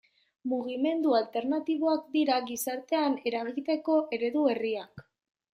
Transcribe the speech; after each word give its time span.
Mugimendu 0.53 1.11
alternatiboak 1.17 2.09
dira 2.17 2.39
gizartean 2.49 3.19
eragiteko 3.33 3.99
eredu 4.19 4.51
berriak. 4.51 5.07